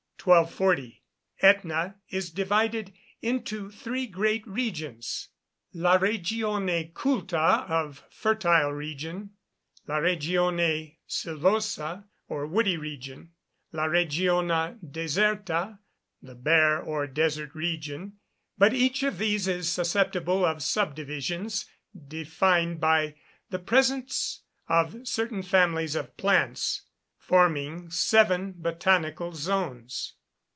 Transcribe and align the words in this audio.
1240. 0.23 1.01
Etna 1.41 1.95
is 2.09 2.29
divided 2.29 2.93
into 3.23 3.71
three 3.71 4.05
great 4.05 4.45
regions: 4.47 5.29
La 5.73 5.95
Regione 5.97 6.93
Culta, 6.93 7.67
or 7.67 7.93
fertile 8.11 8.69
region; 8.71 9.31
La 9.87 9.95
Regione 9.97 10.99
Sylvosa, 11.09 12.03
or 12.27 12.45
woody 12.45 12.77
region; 12.77 13.31
La 13.71 13.85
Regione 13.87 14.77
Deserta, 14.87 15.79
the 16.21 16.35
bare 16.35 16.79
or 16.79 17.07
desert 17.07 17.55
region. 17.55 18.17
But 18.59 18.75
each 18.75 19.01
of 19.01 19.17
these 19.17 19.47
is 19.47 19.67
susceptible 19.71 20.45
of 20.45 20.61
sub 20.61 20.93
divisions, 20.93 21.65
defined 22.09 22.79
by 22.79 23.15
the 23.49 23.57
presence 23.57 24.43
of 24.69 25.07
certain 25.07 25.41
families 25.41 25.95
of 25.95 26.15
plants, 26.15 26.83
forming 27.23 27.89
seven 27.89 28.53
botanical 28.57 29.31
zones. 29.31 30.15